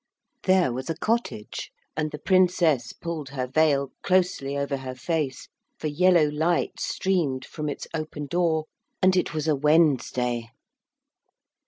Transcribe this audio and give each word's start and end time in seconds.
There 0.45 0.73
was 0.73 0.89
a 0.89 0.95
cottage 0.97 1.71
and 1.95 2.09
the 2.09 2.17
Princess 2.17 2.91
pulled 2.91 3.29
her 3.29 3.45
veil 3.45 3.91
closely 4.01 4.57
over 4.57 4.77
her 4.77 4.95
face, 4.95 5.47
for 5.77 5.85
yellow 5.85 6.25
light 6.27 6.79
streamed 6.79 7.45
from 7.45 7.69
its 7.69 7.85
open 7.93 8.25
door 8.25 8.65
and 9.03 9.15
it 9.15 9.35
was 9.35 9.47
a 9.47 9.55
Wednesday. 9.55 10.49